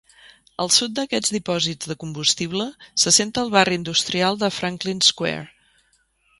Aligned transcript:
Al 0.63 0.69
sud 0.75 0.95
d'aquests 0.99 1.33
dipòsits 1.35 1.91
de 1.91 1.97
combustible 2.05 2.67
s'assenta 3.03 3.45
el 3.45 3.53
barri 3.59 3.79
industrial 3.83 4.43
de 4.45 4.53
Franklin 4.59 5.07
Square. 5.13 5.49